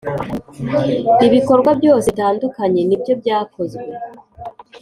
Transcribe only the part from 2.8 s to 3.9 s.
nibyo byakozwe